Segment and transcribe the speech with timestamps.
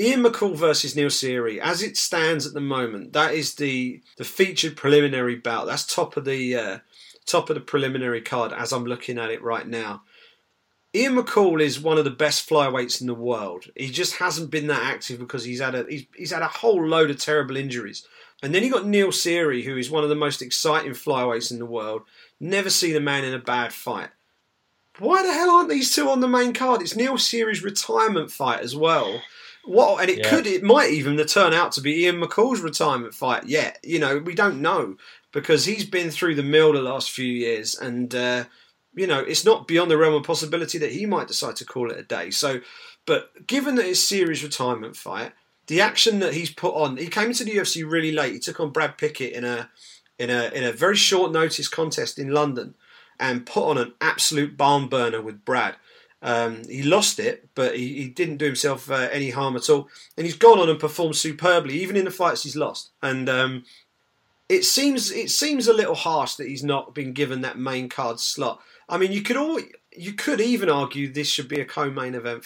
[0.00, 4.24] Ian McCall versus Neil Seery, as it stands at the moment, that is the the
[4.24, 5.66] featured preliminary bout.
[5.66, 6.78] That's top of the uh,
[7.26, 10.02] top of the preliminary card as I'm looking at it right now.
[10.94, 13.66] Ian McCall is one of the best flyweights in the world.
[13.74, 16.84] He just hasn't been that active because he's had a he's, he's had a whole
[16.86, 18.06] load of terrible injuries.
[18.42, 21.58] And then you got Neil Seery, who is one of the most exciting flyweights in
[21.58, 22.02] the world.
[22.40, 24.10] Never seen a man in a bad fight.
[24.98, 26.82] Why the hell aren't these two on the main card?
[26.82, 29.22] It's Neil Seery's retirement fight as well.
[29.64, 30.30] What and it Yeah.
[30.30, 33.44] could it might even turn out to be Ian McCall's retirement fight.
[33.46, 34.96] Yet you know we don't know
[35.32, 38.44] because he's been through the mill the last few years, and uh,
[38.94, 41.90] you know it's not beyond the realm of possibility that he might decide to call
[41.90, 42.30] it a day.
[42.30, 42.60] So,
[43.06, 45.32] but given that it's Seery's retirement fight,
[45.66, 48.34] the action that he's put on, he came into the UFC really late.
[48.34, 49.70] He took on Brad Pickett in a
[50.18, 52.74] in a in a very short notice contest in London,
[53.18, 55.76] and put on an absolute barn burner with Brad.
[56.24, 59.88] Um, he lost it, but he, he didn't do himself uh, any harm at all.
[60.16, 62.90] And he's gone on and performed superbly, even in the fights he's lost.
[63.02, 63.64] And um,
[64.48, 68.20] it seems it seems a little harsh that he's not been given that main card
[68.20, 68.60] slot.
[68.88, 69.60] I mean, you could all
[69.96, 72.44] you could even argue this should be a co-main event